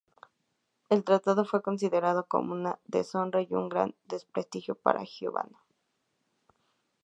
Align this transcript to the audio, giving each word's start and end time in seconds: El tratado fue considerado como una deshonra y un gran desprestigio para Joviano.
El 0.89 1.03
tratado 1.03 1.45
fue 1.45 1.61
considerado 1.61 2.25
como 2.25 2.53
una 2.53 2.79
deshonra 2.85 3.43
y 3.43 3.53
un 3.53 3.69
gran 3.69 3.93
desprestigio 4.05 4.73
para 4.73 5.05
Joviano. 5.05 5.59